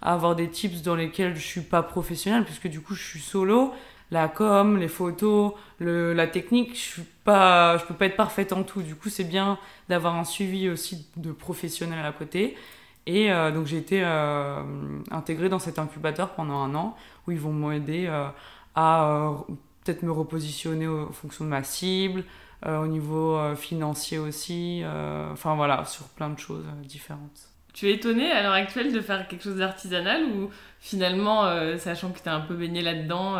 avoir 0.06 0.36
des 0.36 0.48
tips 0.48 0.82
dans 0.82 0.94
lesquels 0.94 1.36
je 1.36 1.44
suis 1.44 1.60
pas 1.60 1.82
professionnelle, 1.82 2.44
puisque 2.44 2.68
du 2.68 2.80
coup 2.80 2.94
je 2.94 3.02
suis 3.02 3.20
solo, 3.20 3.74
la 4.10 4.28
com, 4.28 4.78
les 4.78 4.88
photos, 4.88 5.52
le, 5.78 6.12
la 6.12 6.26
technique, 6.28 6.74
je 6.74 6.80
suis 6.80 7.02
pas, 7.24 7.76
je 7.78 7.84
peux 7.84 7.94
pas 7.94 8.06
être 8.06 8.16
parfaite 8.16 8.52
en 8.52 8.62
tout. 8.62 8.82
Du 8.82 8.94
coup, 8.94 9.08
c'est 9.08 9.24
bien 9.24 9.58
d'avoir 9.88 10.14
un 10.14 10.24
suivi 10.24 10.70
aussi 10.70 11.08
de 11.16 11.32
professionnels 11.32 12.04
à 12.04 12.12
côté. 12.12 12.56
Et 13.06 13.32
euh, 13.32 13.52
donc 13.52 13.66
j'ai 13.66 13.78
été 13.78 14.02
euh, 14.04 14.62
intégrée 15.10 15.48
dans 15.48 15.60
cet 15.60 15.78
incubateur 15.78 16.30
pendant 16.30 16.58
un 16.58 16.74
an 16.74 16.96
où 17.26 17.32
ils 17.32 17.38
vont 17.38 17.52
m'aider 17.52 18.06
euh, 18.08 18.28
à 18.74 19.32
peut-être 19.84 20.02
me 20.02 20.10
repositionner 20.10 20.88
en 20.88 21.12
fonction 21.12 21.44
de 21.44 21.50
ma 21.50 21.62
cible, 21.62 22.24
au 22.66 22.86
niveau 22.86 23.38
financier 23.54 24.18
aussi, 24.18 24.82
enfin 25.30 25.54
voilà, 25.54 25.84
sur 25.84 26.06
plein 26.08 26.30
de 26.30 26.38
choses 26.38 26.64
différentes. 26.82 27.55
Tu 27.76 27.88
es 27.88 27.92
étonnée 27.92 28.32
à 28.32 28.42
l'heure 28.42 28.54
actuelle 28.54 28.92
de 28.92 29.00
faire 29.00 29.28
quelque 29.28 29.44
chose 29.44 29.58
d'artisanal 29.58 30.24
ou 30.24 30.50
finalement, 30.80 31.44
sachant 31.78 32.10
que 32.10 32.18
tu 32.18 32.24
es 32.24 32.32
un 32.32 32.40
peu 32.40 32.54
baigné 32.54 32.80
là-dedans, 32.80 33.36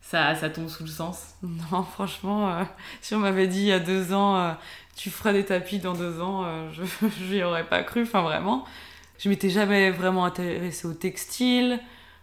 ça, 0.00 0.34
ça 0.34 0.50
tombe 0.50 0.68
sous 0.68 0.84
le 0.84 0.88
sens? 0.88 1.34
Non, 1.42 1.82
franchement, 1.92 2.50
euh, 2.50 2.64
si 3.00 3.14
on 3.14 3.18
m'avait 3.18 3.46
dit 3.46 3.60
il 3.60 3.66
y 3.66 3.72
a 3.72 3.80
deux 3.80 4.12
ans, 4.12 4.36
euh, 4.36 4.52
tu 4.96 5.10
feras 5.10 5.32
des 5.32 5.44
tapis 5.44 5.78
dans 5.78 5.94
deux 5.94 6.20
ans, 6.20 6.44
euh, 6.44 6.70
je 6.72 7.24
n'y 7.34 7.42
aurais 7.42 7.64
pas 7.64 7.82
cru, 7.82 8.02
enfin 8.02 8.22
vraiment. 8.22 8.64
Je 9.18 9.28
m'étais 9.28 9.50
jamais 9.50 9.90
vraiment 9.90 10.24
intéressée 10.24 10.86
au 10.86 10.94
textile. 10.94 11.78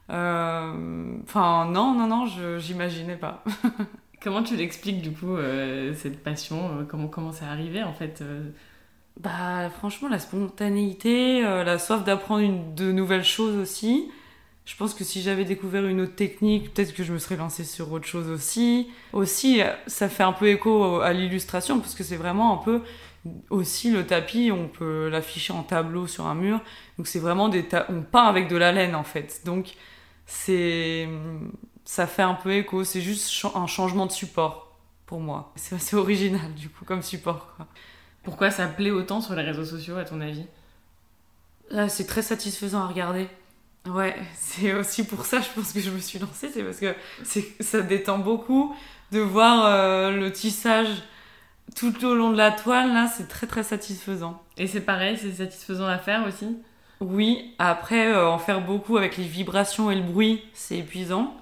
Enfin, 0.10 1.66
non, 1.66 1.94
non, 1.94 2.08
non, 2.08 2.26
je 2.26 2.58
j'imaginais 2.58 3.18
pas. 3.18 3.44
comment 4.22 4.42
tu 4.42 4.56
l'expliques 4.56 5.02
du 5.02 5.12
coup, 5.12 5.38
cette 5.94 6.24
passion? 6.24 6.88
Comment, 6.90 7.08
comment 7.08 7.32
ça 7.32 7.52
arrivé 7.52 7.84
en 7.84 7.94
fait 7.94 8.24
Bah, 9.20 9.70
franchement, 9.70 10.10
la 10.10 10.20
spontanéité, 10.20 11.42
la 11.42 11.80
soif 11.80 12.04
d'apprendre 12.04 12.76
de 12.76 12.92
nouvelles 12.92 13.24
choses 13.24 13.58
aussi. 13.58 14.12
Je 14.66 14.76
pense 14.76 14.94
que 14.94 15.04
si 15.04 15.22
j'avais 15.22 15.46
découvert 15.46 15.86
une 15.86 16.02
autre 16.02 16.16
technique, 16.16 16.74
peut-être 16.74 16.94
que 16.94 17.04
je 17.04 17.14
me 17.14 17.20
serais 17.20 17.38
lancée 17.38 17.64
sur 17.64 17.92
autre 17.92 18.06
chose 18.06 18.30
aussi. 18.30 18.90
Aussi, 19.14 19.62
ça 19.88 20.10
fait 20.10 20.24
un 20.24 20.34
peu 20.34 20.50
écho 20.50 21.00
à 21.00 21.14
l'illustration, 21.14 21.80
parce 21.80 21.96
que 21.96 22.04
c'est 22.04 22.18
vraiment 22.18 22.54
un 22.54 22.64
peu 22.64 22.82
aussi 23.50 23.92
le 23.92 24.06
tapis, 24.06 24.52
on 24.52 24.68
peut 24.68 25.10
l'afficher 25.10 25.54
en 25.54 25.64
tableau 25.64 26.08
sur 26.08 26.28
un 26.28 26.36
mur. 26.36 26.62
Donc 26.98 27.08
c'est 27.08 27.20
vraiment 27.20 27.50
des 27.50 27.66
on 27.90 28.02
peint 28.02 28.26
avec 28.26 28.48
de 28.48 28.56
la 28.56 28.72
laine 28.72 28.96
en 28.96 29.04
fait. 29.04 29.42
Donc 29.46 29.74
c'est 30.26 31.10
ça 31.86 32.08
fait 32.08 32.22
un 32.22 32.36
peu 32.36 32.54
écho, 32.54 32.84
c'est 32.84 33.02
juste 33.02 33.46
un 33.56 33.68
changement 33.68 34.06
de 34.06 34.12
support 34.12 34.78
pour 35.06 35.20
moi. 35.20 35.52
C'est 35.56 35.76
assez 35.76 35.96
original 35.96 36.54
du 36.54 36.70
coup 36.70 36.86
comme 36.86 37.02
support. 37.02 37.58
Pourquoi 38.28 38.52
ça 38.52 38.68
plaît 38.68 38.92
autant 38.92 39.22
sur 39.22 39.36
les 39.36 39.42
réseaux 39.42 39.64
sociaux 39.64 39.96
à 39.96 40.04
ton 40.04 40.20
avis 40.20 40.44
C'est 41.88 42.08
très 42.08 42.22
satisfaisant 42.22 42.82
à 42.82 42.88
regarder. 42.88 43.30
Ouais, 43.90 44.18
c'est 44.36 44.74
aussi 44.74 45.06
pour 45.06 45.26
ça, 45.26 45.40
je 45.40 45.48
pense 45.56 45.72
que 45.72 45.80
je 45.80 45.90
me 45.90 46.00
suis 46.00 46.20
lancée, 46.20 46.50
c'est 46.54 46.62
parce 46.62 46.82
que 46.82 46.94
ça 47.62 47.80
détend 47.80 48.20
beaucoup 48.20 48.76
de 49.14 49.22
voir 49.22 49.66
euh, 49.68 50.12
le 50.12 50.30
tissage 50.34 50.90
tout 51.78 52.04
au 52.04 52.16
long 52.16 52.32
de 52.32 52.38
la 52.38 52.52
toile, 52.52 52.94
là, 52.94 53.08
c'est 53.08 53.30
très 53.30 53.48
très 53.48 53.64
satisfaisant. 53.64 54.44
Et 54.58 54.68
c'est 54.68 54.82
pareil, 54.82 55.18
c'est 55.18 55.32
satisfaisant 55.32 55.88
à 55.88 55.98
faire 55.98 56.28
aussi 56.28 56.58
Oui, 57.00 57.56
après, 57.60 58.12
euh, 58.12 58.28
en 58.28 58.40
faire 58.40 58.60
beaucoup 58.60 58.98
avec 58.98 59.16
les 59.16 59.24
vibrations 59.24 59.90
et 59.90 59.96
le 59.96 60.04
bruit, 60.04 60.44
c'est 60.54 60.80
épuisant. 60.80 61.34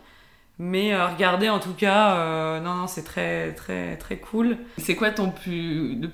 Mais 0.60 0.94
euh, 0.94 1.08
regarder 1.08 1.50
en 1.50 1.60
tout 1.60 1.74
cas, 1.74 2.60
non, 2.60 2.76
non, 2.76 2.86
c'est 2.86 3.04
très 3.04 3.54
très 3.54 3.98
très 3.98 4.18
cool. 4.18 4.60
C'est 4.78 4.96
quoi 4.96 5.10
ton 5.10 5.32
plus, 5.32 5.96
le, 6.00 6.10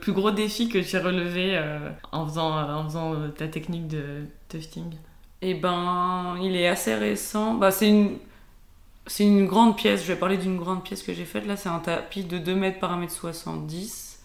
plus 0.00 0.12
gros 0.12 0.30
défi 0.30 0.68
que 0.68 0.78
tu 0.78 0.96
as 0.96 1.02
relevé 1.02 1.60
en 2.12 2.26
faisant, 2.26 2.56
en 2.56 2.84
faisant 2.84 3.30
ta 3.30 3.48
technique 3.48 3.88
de 3.88 4.24
tufting 4.48 4.94
eh 5.42 5.54
ben, 5.54 6.36
il 6.42 6.56
est 6.56 6.66
assez 6.68 6.94
récent. 6.94 7.54
Bah, 7.54 7.70
c'est 7.70 7.88
une, 7.88 8.18
c'est 9.06 9.24
une 9.24 9.46
grande 9.46 9.76
pièce. 9.76 10.02
Je 10.02 10.08
vais 10.08 10.18
parler 10.18 10.38
d'une 10.38 10.56
grande 10.56 10.82
pièce 10.84 11.02
que 11.02 11.12
j'ai 11.12 11.24
faite. 11.24 11.46
Là, 11.46 11.56
c'est 11.56 11.68
un 11.68 11.78
tapis 11.78 12.24
de 12.24 12.38
2 12.38 12.54
mètres 12.54 12.78
par 12.80 12.92
1 12.92 12.98
mètre 12.98 13.12
70. 13.12 14.22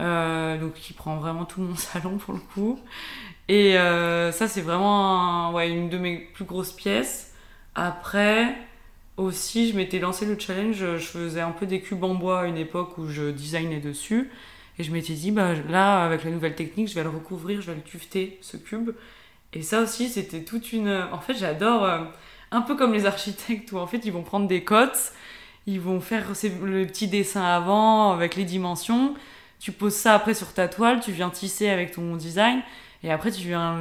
Euh, 0.00 0.58
donc, 0.58 0.74
qui 0.74 0.92
prend 0.92 1.16
vraiment 1.16 1.44
tout 1.44 1.60
mon 1.60 1.76
salon 1.76 2.18
pour 2.18 2.34
le 2.34 2.40
coup. 2.40 2.78
Et 3.48 3.78
euh, 3.78 4.32
ça, 4.32 4.48
c'est 4.48 4.62
vraiment 4.62 5.52
ouais, 5.52 5.70
une 5.70 5.88
de 5.88 5.98
mes 5.98 6.18
plus 6.18 6.44
grosses 6.44 6.72
pièces. 6.72 7.32
Après, 7.74 8.56
aussi, 9.16 9.70
je 9.70 9.76
m'étais 9.76 10.00
lancé 10.00 10.26
le 10.26 10.38
challenge. 10.38 10.76
Je 10.76 11.06
faisais 11.06 11.40
un 11.40 11.52
peu 11.52 11.66
des 11.66 11.80
cubes 11.80 12.02
en 12.04 12.14
bois 12.14 12.40
à 12.40 12.46
une 12.46 12.56
époque 12.56 12.98
où 12.98 13.08
je 13.08 13.30
designais 13.30 13.80
dessus. 13.80 14.30
Et 14.78 14.84
je 14.84 14.92
m'étais 14.92 15.14
dit, 15.14 15.30
bah, 15.30 15.54
là, 15.68 16.04
avec 16.04 16.24
la 16.24 16.30
nouvelle 16.30 16.54
technique, 16.54 16.88
je 16.88 16.94
vais 16.94 17.04
le 17.04 17.10
recouvrir, 17.10 17.60
je 17.60 17.68
vais 17.68 17.76
le 17.76 17.82
tufter, 17.82 18.38
ce 18.40 18.56
cube. 18.56 18.90
Et 19.52 19.62
ça 19.62 19.80
aussi, 19.80 20.08
c'était 20.08 20.42
toute 20.42 20.72
une. 20.72 21.06
En 21.12 21.20
fait, 21.20 21.34
j'adore. 21.34 21.84
Euh, 21.84 22.04
un 22.54 22.62
peu 22.62 22.76
comme 22.76 22.92
les 22.92 23.04
architectes 23.04 23.72
où 23.72 23.78
en 23.78 23.86
fait 23.86 24.04
ils 24.04 24.12
vont 24.12 24.22
prendre 24.22 24.46
des 24.46 24.62
cotes, 24.62 25.12
ils 25.66 25.80
vont 25.80 26.00
faire 26.00 26.32
le 26.62 26.86
petit 26.86 27.08
dessin 27.08 27.42
avant 27.42 28.12
avec 28.12 28.36
les 28.36 28.44
dimensions. 28.44 29.14
Tu 29.58 29.72
poses 29.72 29.94
ça 29.94 30.14
après 30.14 30.34
sur 30.34 30.52
ta 30.52 30.68
toile, 30.68 31.00
tu 31.00 31.10
viens 31.10 31.30
tisser 31.30 31.68
avec 31.68 31.92
ton 31.92 32.16
design 32.16 32.62
et 33.02 33.10
après 33.10 33.32
tu 33.32 33.46
viens 33.46 33.80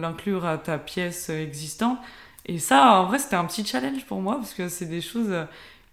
l'inclure 0.00 0.44
à 0.44 0.58
ta 0.58 0.78
pièce 0.78 1.30
existante. 1.30 1.98
Et 2.46 2.58
ça, 2.58 3.00
en 3.00 3.06
vrai, 3.06 3.18
c'était 3.18 3.36
un 3.36 3.44
petit 3.44 3.64
challenge 3.64 4.04
pour 4.06 4.20
moi 4.20 4.36
parce 4.36 4.54
que 4.54 4.68
c'est 4.68 4.86
des 4.86 5.00
choses 5.00 5.32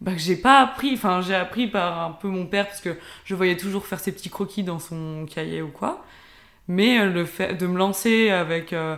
bah, 0.01 0.13
que 0.13 0.19
j'ai 0.19 0.35
pas 0.35 0.61
appris. 0.61 0.93
Enfin, 0.93 1.21
j'ai 1.21 1.35
appris 1.35 1.67
par 1.67 2.01
un 2.01 2.11
peu 2.11 2.27
mon 2.27 2.45
père 2.45 2.67
parce 2.67 2.81
que 2.81 2.97
je 3.25 3.35
voyais 3.35 3.57
toujours 3.57 3.85
faire 3.85 3.99
ses 3.99 4.11
petits 4.11 4.29
croquis 4.29 4.63
dans 4.63 4.79
son 4.79 5.25
cahier 5.25 5.61
ou 5.61 5.69
quoi. 5.69 6.03
Mais 6.67 6.99
euh, 6.99 7.09
le 7.11 7.25
fait 7.25 7.55
de 7.55 7.67
me 7.67 7.77
lancer 7.77 8.29
avec 8.29 8.73
euh, 8.73 8.95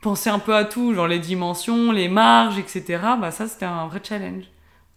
penser 0.00 0.30
un 0.30 0.38
peu 0.38 0.54
à 0.54 0.64
tout, 0.64 0.94
genre 0.94 1.08
les 1.08 1.18
dimensions, 1.18 1.92
les 1.92 2.08
marges, 2.08 2.58
etc. 2.58 3.00
Bah 3.20 3.30
ça 3.30 3.48
c'était 3.48 3.66
un 3.66 3.86
vrai 3.88 4.00
challenge. 4.02 4.44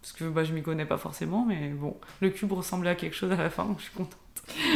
Parce 0.01 0.13
que 0.13 0.23
bah, 0.25 0.43
je 0.43 0.53
m'y 0.53 0.63
connais 0.63 0.85
pas 0.85 0.97
forcément, 0.97 1.45
mais 1.45 1.69
bon, 1.69 1.95
le 2.21 2.29
cube 2.31 2.51
ressemblait 2.51 2.89
à 2.89 2.95
quelque 2.95 3.15
chose 3.15 3.31
à 3.31 3.35
la 3.35 3.49
fin, 3.51 3.65
donc 3.65 3.77
je 3.79 3.83
suis 3.83 3.93
contente. 3.93 4.17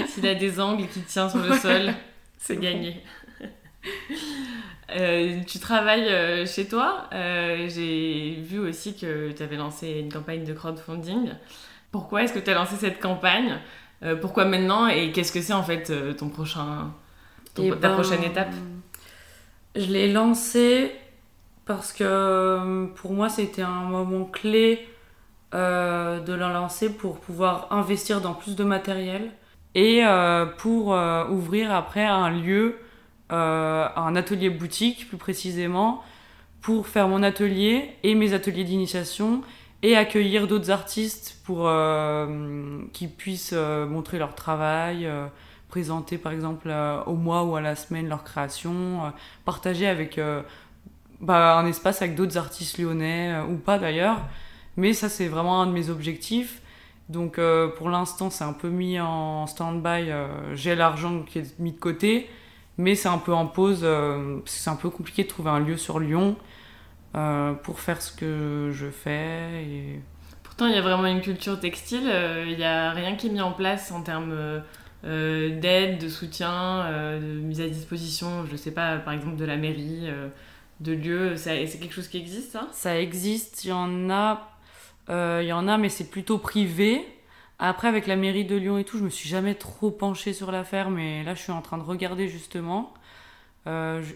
S'il 0.08 0.28
a 0.28 0.36
des 0.36 0.60
angles 0.60 0.88
qui 0.88 1.02
tient 1.02 1.30
sur 1.30 1.40
le 1.40 1.56
sol, 1.56 1.94
c'est 2.38 2.58
gagné. 2.58 3.02
Euh, 4.96 5.40
tu 5.48 5.58
travailles 5.58 6.46
chez 6.46 6.68
toi. 6.68 7.10
J'ai 7.12 8.38
vu 8.40 8.60
aussi 8.60 8.96
que 8.96 9.32
tu 9.32 9.42
avais 9.42 9.56
lancé 9.56 9.90
une 10.00 10.14
campagne 10.14 10.44
de 10.46 10.54
crowdfunding. 10.54 11.32
Pourquoi 11.92 12.24
est-ce 12.24 12.34
que 12.34 12.40
tu 12.40 12.52
as 12.52 12.54
lancé 12.54 12.76
cette 12.76 13.00
campagne? 13.00 13.58
Pourquoi 14.22 14.46
maintenant? 14.46 14.88
Et 14.88 15.12
qu'est-ce 15.12 15.32
que 15.32 15.42
c'est 15.42 15.54
en 15.54 15.64
fait 15.64 15.92
ton 16.18 16.30
prochain 16.30 16.94
ta 17.56 17.64
ben, 17.64 17.94
prochaine 17.94 18.24
étape? 18.24 18.54
Je 19.76 19.88
l'ai 19.88 20.14
lancé 20.14 20.92
parce 21.66 21.92
que 21.92 22.04
euh, 22.04 22.86
pour 22.96 23.14
moi 23.14 23.30
c'était 23.30 23.64
un 23.64 23.84
moment 23.84 24.26
clé 24.26 24.88
euh, 25.54 26.20
de 26.20 26.34
la 26.34 26.50
lancer 26.54 26.90
pour 26.90 27.20
pouvoir 27.20 27.68
investir 27.72 28.22
dans 28.22 28.34
plus 28.34 28.56
de 28.56 28.64
matériel 28.64 29.32
et 29.74 30.06
euh, 30.06 30.46
pour 30.46 30.98
ouvrir 31.30 31.74
après 31.74 32.06
un 32.06 32.30
lieu, 32.30 32.78
un 33.30 34.16
atelier 34.16 34.50
boutique 34.50 35.08
plus 35.08 35.18
précisément, 35.18 36.04
pour 36.62 36.88
faire 36.88 37.08
mon 37.08 37.24
atelier 37.24 37.92
et 38.04 38.16
mes 38.16 38.34
ateliers 38.34 38.64
d'initiation 38.64 39.42
et 39.84 39.96
accueillir 39.96 40.48
d'autres 40.48 40.72
artistes 40.72 41.40
pour 41.44 41.70
qu'ils 42.94 43.12
puissent 43.12 43.54
montrer 43.54 44.20
leur 44.20 44.36
travail 44.36 45.08
présenter 45.76 46.18
par 46.18 46.32
exemple 46.32 46.70
euh, 46.70 47.04
au 47.04 47.16
mois 47.16 47.44
ou 47.44 47.58
à 47.58 47.60
la 47.60 47.76
semaine 47.76 48.08
leur 48.08 48.24
création, 48.24 48.72
euh, 49.04 49.10
partager 49.44 49.88
avec 49.88 50.18
euh, 50.18 50.42
bah, 51.20 51.58
un 51.58 51.66
espace 51.66 52.02
avec 52.02 52.16
d'autres 52.16 52.38
artistes 52.38 52.78
lyonnais 52.78 53.42
ou 53.50 53.58
pas 53.58 53.78
d'ailleurs. 53.78 54.22
Mais 54.78 54.94
ça 54.94 55.10
c'est 55.10 55.28
vraiment 55.28 55.62
un 55.62 55.68
de 55.68 55.74
mes 55.74 55.90
objectifs. 55.90 56.62
Donc 57.10 57.40
pour 57.78 57.90
l'instant 57.90 58.30
c'est 58.30 58.46
un 58.46 58.54
peu 58.54 58.70
mis 58.70 59.00
en 59.00 59.46
stand-by, 59.46 60.12
j'ai 60.54 60.74
l'argent 60.74 61.22
qui 61.22 61.38
est 61.38 61.60
mis 61.60 61.72
de 61.72 61.78
côté, 61.78 62.28
mais 62.78 62.96
c'est 62.96 63.08
un 63.08 63.18
peu 63.18 63.34
en 63.34 63.48
pause 63.48 63.82
parce 63.82 64.56
que 64.56 64.62
c'est 64.62 64.70
un 64.70 64.76
peu 64.76 64.90
compliqué 64.90 65.24
de 65.24 65.30
trouver 65.30 65.50
un 65.50 65.60
lieu 65.60 65.78
sur 65.78 66.00
Lyon 66.00 66.36
pour 67.64 67.80
faire 67.80 68.02
ce 68.02 68.12
que 68.12 68.72
je 68.74 68.88
fais. 68.88 69.64
Et... 69.64 70.02
Pourtant 70.44 70.68
il 70.68 70.76
y 70.76 70.78
a 70.78 70.82
vraiment 70.82 71.06
une 71.06 71.22
culture 71.22 71.60
textile, 71.60 72.12
il 72.48 72.58
n'y 72.58 72.64
a 72.64 72.92
rien 72.92 73.16
qui 73.16 73.28
est 73.28 73.32
mis 73.32 73.42
en 73.42 73.52
place 73.52 73.92
en 73.92 74.02
termes 74.02 74.64
euh, 75.06 75.60
d'aide, 75.60 76.00
de 76.00 76.10
soutien, 76.10 76.84
euh, 76.86 77.20
de 77.20 77.40
mise 77.40 77.62
à 77.62 77.68
disposition, 77.68 78.44
je 78.48 78.54
ne 78.54 78.58
sais 78.58 78.72
pas, 78.72 78.98
par 78.98 79.14
exemple 79.14 79.36
de 79.36 79.46
la 79.46 79.56
mairie, 79.56 80.06
euh, 80.06 80.30
de 80.80 80.94
lieux 80.94 81.38
C'est 81.38 81.68
quelque 81.80 81.94
chose 81.94 82.08
qui 82.08 82.18
existe, 82.18 82.54
ça? 82.54 82.68
Ça 82.72 83.00
existe, 83.00 83.66
il 83.66 83.70
y 83.70 83.72
en 83.72 84.10
a, 84.10 84.50
il 85.10 85.46
y 85.46 85.54
en 85.54 85.68
a, 85.68 85.78
mais 85.78 85.90
c'est 85.90 86.10
plutôt 86.10 86.40
privé. 86.40 87.06
Après, 87.60 87.88
avec 87.88 88.08
la 88.08 88.16
mairie 88.16 88.46
de 88.46 88.56
Lyon 88.56 88.78
et 88.78 88.84
tout, 88.84 88.98
je 88.98 89.04
me 89.04 89.10
suis 89.10 89.30
jamais 89.30 89.56
trop 89.56 89.92
penchée 89.92 90.34
sur 90.34 90.52
l'affaire, 90.52 90.90
mais 90.90 91.24
là, 91.24 91.36
je 91.36 91.42
suis 91.42 91.52
en 91.52 91.62
train 91.62 91.78
de 91.78 91.84
regarder 91.84 92.28
justement. 92.28 92.94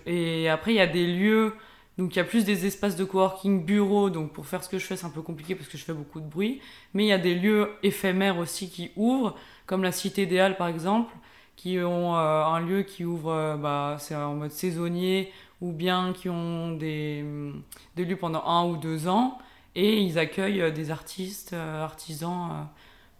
et 0.05 0.49
après, 0.49 0.73
il 0.73 0.77
y 0.77 0.81
a 0.81 0.87
des 0.87 1.07
lieux, 1.07 1.55
donc 1.99 2.15
il 2.15 2.17
y 2.17 2.21
a 2.21 2.23
plus 2.23 2.45
des 2.45 2.65
espaces 2.65 2.95
de 2.95 3.03
coworking 3.03 3.65
bureau, 3.65 4.09
donc 4.09 4.31
pour 4.31 4.45
faire 4.47 4.63
ce 4.63 4.69
que 4.69 4.79
je 4.79 4.85
fais, 4.85 4.95
c'est 4.95 5.05
un 5.05 5.09
peu 5.09 5.21
compliqué 5.21 5.53
parce 5.53 5.67
que 5.67 5.77
je 5.77 5.83
fais 5.83 5.91
beaucoup 5.91 6.21
de 6.21 6.25
bruit. 6.25 6.61
Mais 6.93 7.03
il 7.03 7.07
y 7.07 7.11
a 7.11 7.17
des 7.17 7.35
lieux 7.35 7.71
éphémères 7.83 8.37
aussi 8.37 8.69
qui 8.69 8.91
ouvrent 8.95 9.35
comme 9.65 9.83
la 9.83 9.91
Cité 9.91 10.25
des 10.25 10.39
Halles 10.39 10.55
par 10.55 10.69
exemple, 10.69 11.13
qui 11.57 11.77
ont 11.79 12.15
euh, 12.15 12.45
un 12.45 12.61
lieu 12.61 12.83
qui 12.83 13.03
ouvre, 13.03 13.33
euh, 13.33 13.57
bah, 13.57 13.97
c'est 13.99 14.15
en 14.15 14.35
mode 14.35 14.51
saisonnier, 14.51 15.33
ou 15.59 15.73
bien 15.73 16.13
qui 16.13 16.29
ont 16.29 16.71
des, 16.71 17.25
des, 17.97 18.05
lieux 18.05 18.15
pendant 18.15 18.45
un 18.45 18.65
ou 18.65 18.77
deux 18.77 19.09
ans. 19.09 19.37
Et 19.75 19.97
ils 19.99 20.17
accueillent 20.17 20.71
des 20.71 20.91
artistes, 20.91 21.51
artisans 21.53 22.69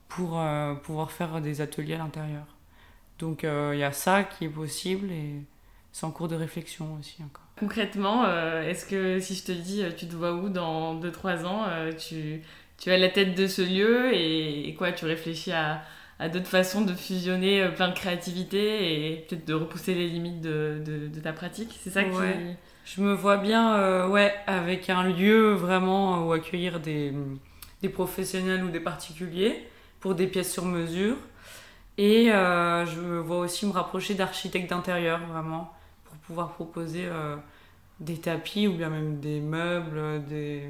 pour 0.09 0.41
pouvoir 0.83 1.11
faire 1.11 1.39
des 1.39 1.61
ateliers 1.61 1.93
à 1.93 1.99
l'intérieur. 1.99 2.45
Donc 3.19 3.43
il 3.43 3.77
y 3.77 3.83
a 3.83 3.91
ça 3.91 4.23
qui 4.23 4.45
est 4.45 4.49
possible 4.49 5.11
et 5.11 5.35
c'est 5.91 6.05
en 6.05 6.11
cours 6.11 6.27
de 6.27 6.35
réflexion 6.35 6.97
aussi 6.99 7.23
encore. 7.23 7.45
Concrètement, 7.57 8.25
est-ce 8.61 8.85
que 8.85 9.19
si 9.19 9.35
je 9.35 9.43
te 9.43 9.51
dis 9.51 9.83
tu 9.95 10.07
te 10.07 10.15
vois 10.15 10.33
où 10.33 10.49
dans 10.49 10.99
2-3 10.99 11.45
ans, 11.45 11.65
tu, 11.97 12.41
tu 12.79 12.91
as 12.91 12.97
la 12.97 13.09
tête 13.09 13.35
de 13.35 13.47
ce 13.47 13.61
lieu 13.61 14.13
et, 14.13 14.73
quoi, 14.77 14.91
tu 14.91 15.05
réfléchis 15.05 15.51
à, 15.51 15.83
à 16.19 16.29
d'autres 16.29 16.47
façons 16.47 16.81
de 16.81 16.93
fusionner 16.93 17.61
euh, 17.61 17.71
plein 17.71 17.87
de 17.87 17.93
créativité 17.93 19.11
et 19.11 19.17
peut-être 19.17 19.45
de 19.45 19.53
repousser 19.53 19.95
les 19.95 20.07
limites 20.07 20.41
de, 20.41 20.81
de, 20.85 21.19
ta 21.19 21.33
pratique? 21.33 21.77
C'est 21.81 21.89
ça 21.89 22.03
qui. 22.03 22.11
Je 22.85 23.01
me 23.01 23.13
vois 23.13 23.37
bien 23.37 23.75
euh, 23.75 24.07
ouais, 24.07 24.33
avec 24.47 24.89
un 24.89 25.03
lieu 25.03 25.53
vraiment 25.53 26.25
où 26.25 26.31
accueillir 26.31 26.79
des, 26.79 27.13
des, 27.81 27.89
professionnels 27.89 28.63
ou 28.63 28.69
des 28.69 28.79
particuliers 28.79 29.67
pour 29.99 30.15
des 30.15 30.27
pièces 30.27 30.51
sur 30.51 30.65
mesure. 30.65 31.15
Et 31.97 32.31
euh, 32.31 32.85
je 32.85 32.99
me 32.99 33.19
vois 33.19 33.39
aussi 33.39 33.65
me 33.65 33.71
rapprocher 33.71 34.13
d'architectes 34.13 34.69
d'intérieur, 34.69 35.19
vraiment, 35.27 35.73
pour 36.05 36.15
pouvoir 36.17 36.53
proposer 36.53 37.09
des 37.99 38.17
tapis 38.17 38.67
ou 38.67 38.73
bien 38.73 38.89
même 38.89 39.19
des 39.19 39.41
meubles, 39.41 40.25
des... 40.25 40.69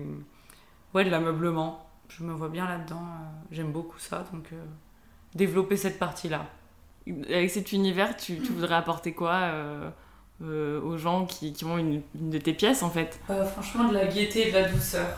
Ouais, 0.94 1.06
de 1.06 1.10
l'ameublement 1.12 1.90
je 2.10 2.24
me 2.24 2.34
vois 2.34 2.50
bien 2.50 2.68
là-dedans. 2.68 3.02
Euh, 3.02 3.26
j'aime 3.52 3.72
beaucoup 3.72 4.00
ça, 4.00 4.26
donc 4.34 4.46
euh, 4.52 4.66
développer 5.36 5.78
cette 5.78 6.00
partie-là. 6.00 6.46
Avec 7.08 7.50
cet 7.50 7.72
univers, 7.72 8.18
tu, 8.18 8.36
voudrais 8.36 8.76
apporter 8.76 9.14
quoi 9.14 9.34
euh, 9.34 10.82
aux 10.82 10.98
gens 10.98 11.26
qui, 11.26 11.56
ont 11.64 11.78
une, 11.78 12.02
de 12.14 12.38
tes 12.38 12.54
pièces 12.54 12.84
en 12.84 12.90
fait? 12.90 13.20
Franchement, 13.26 13.88
de 13.88 13.94
la 13.94 14.06
gaieté 14.06 14.48
et 14.48 14.52
de 14.52 14.58
la 14.58 14.70
douceur. 14.70 15.18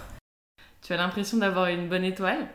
Tu 0.81 0.93
as 0.93 0.97
l'impression 0.97 1.37
d'avoir 1.37 1.67
une 1.67 1.89
bonne 1.89 2.03
étoile? 2.03 2.47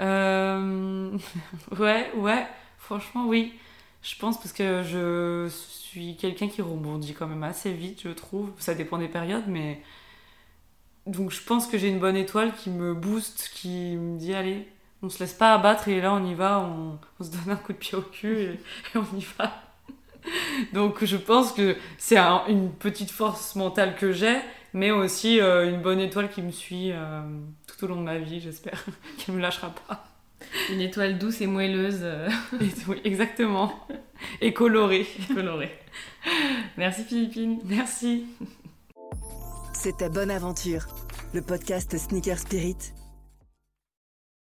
Ouais, 1.78 2.10
ouais, 2.16 2.46
franchement, 2.78 3.26
oui. 3.26 3.54
Je 4.02 4.16
pense 4.16 4.38
parce 4.38 4.52
que 4.52 4.82
je 4.82 5.48
suis 5.48 6.16
quelqu'un 6.16 6.48
qui 6.48 6.62
rebondit 6.62 7.12
quand 7.12 7.26
même 7.26 7.42
assez 7.42 7.72
vite, 7.72 8.00
je 8.04 8.10
trouve. 8.10 8.50
Ça 8.58 8.74
dépend 8.74 8.98
des 8.98 9.08
périodes, 9.08 9.46
mais 9.46 9.82
donc 11.06 11.30
je 11.30 11.42
pense 11.42 11.66
que 11.66 11.78
j'ai 11.78 11.88
une 11.88 11.98
bonne 11.98 12.16
étoile 12.16 12.54
qui 12.54 12.70
me 12.70 12.94
booste, 12.94 13.50
qui 13.54 13.96
me 13.96 14.18
dit 14.18 14.34
allez, 14.34 14.68
on 15.02 15.08
se 15.08 15.18
laisse 15.18 15.34
pas 15.34 15.54
abattre 15.54 15.88
et 15.88 16.00
là 16.00 16.14
on 16.14 16.24
y 16.24 16.34
va, 16.34 16.60
on, 16.60 16.98
se 17.22 17.30
donne 17.30 17.50
un 17.50 17.56
coup 17.56 17.72
de 17.72 17.78
pied 17.78 17.96
au 17.96 18.02
cul 18.02 18.40
et, 18.40 18.60
on 18.94 19.16
y 19.16 19.26
va. 19.38 19.62
Donc 20.72 21.04
je 21.04 21.16
pense 21.16 21.52
que 21.52 21.76
c'est 21.98 22.18
une 22.18 22.72
petite 22.72 23.10
force 23.10 23.54
mentale 23.56 23.96
que 23.96 24.12
j'ai, 24.12 24.38
mais 24.72 24.90
aussi 24.90 25.40
euh, 25.40 25.68
une 25.70 25.80
bonne 25.82 26.00
étoile 26.00 26.30
qui 26.30 26.42
me 26.42 26.50
suit 26.50 26.92
euh, 26.92 27.22
tout 27.80 27.86
au 27.86 27.88
long 27.88 27.96
de 27.96 28.04
ma 28.04 28.18
vie, 28.18 28.40
j'espère, 28.40 28.84
qu'elle 29.18 29.34
me 29.34 29.40
lâchera 29.40 29.70
pas. 29.88 30.06
Une 30.70 30.80
étoile 30.80 31.18
douce 31.18 31.40
et 31.40 31.46
moelleuse. 31.46 32.00
Euh. 32.02 32.28
oui, 32.88 33.00
exactement. 33.04 33.86
Et 34.40 34.52
colorée. 34.52 35.06
colorée. 35.34 35.78
Merci 36.76 37.04
Philippine. 37.04 37.58
Merci. 37.64 38.26
C'était 39.72 40.10
Bonne 40.10 40.30
Aventure, 40.30 40.86
le 41.32 41.42
podcast 41.42 41.96
Sneaker 41.96 42.38
Spirit 42.38 42.99